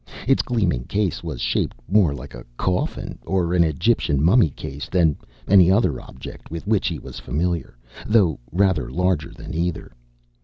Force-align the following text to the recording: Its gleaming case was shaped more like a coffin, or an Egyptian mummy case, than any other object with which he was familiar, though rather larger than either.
Its 0.27 0.41
gleaming 0.41 0.83
case 0.85 1.23
was 1.23 1.39
shaped 1.41 1.79
more 1.87 2.11
like 2.15 2.33
a 2.33 2.43
coffin, 2.57 3.19
or 3.23 3.53
an 3.53 3.63
Egyptian 3.63 4.19
mummy 4.23 4.49
case, 4.49 4.89
than 4.89 5.15
any 5.47 5.69
other 5.69 6.01
object 6.01 6.49
with 6.49 6.65
which 6.65 6.87
he 6.87 6.97
was 6.97 7.19
familiar, 7.19 7.77
though 8.07 8.39
rather 8.51 8.89
larger 8.89 9.29
than 9.31 9.53
either. 9.53 9.91